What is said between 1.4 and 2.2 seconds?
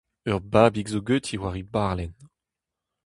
war he barlenn.